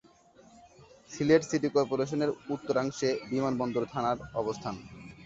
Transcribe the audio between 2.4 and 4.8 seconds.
উত্তরাংশে বিমানবন্দর থানার অবস্থান।